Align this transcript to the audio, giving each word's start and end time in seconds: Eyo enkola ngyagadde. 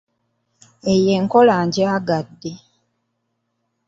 Eyo 0.91 1.09
enkola 1.19 1.55
ngyagadde. 1.67 2.51